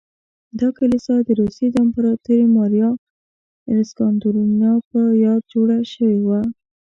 دا 0.59 0.67
کلیسا 0.77 1.15
د 1.23 1.29
روسیې 1.41 1.67
د 1.71 1.75
امپراتورې 1.85 2.45
ماریا 2.55 2.89
الکساندرونا 3.71 4.73
په 4.89 5.01
یاد 5.25 5.41
جوړه 5.53 5.77
شوې 5.93 6.19
وه. 6.27 6.41